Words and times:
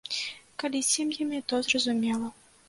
Калі 0.63 0.79
з 0.87 0.93
сем'ямі, 0.93 1.43
то 1.53 1.61
зразумела. 1.69 2.33